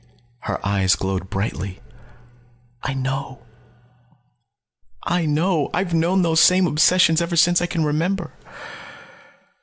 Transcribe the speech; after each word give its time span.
Her 0.39 0.59
eyes 0.65 0.95
glowed 0.95 1.29
brightly. 1.29 1.79
"I 2.81 2.95
know. 2.95 3.43
I 5.03 5.27
know. 5.27 5.69
I've 5.75 5.93
known 5.93 6.23
those 6.23 6.39
same 6.39 6.65
obsessions 6.65 7.21
ever 7.21 7.35
since 7.35 7.61
I 7.61 7.67
can 7.67 7.83
remember." 7.83 8.31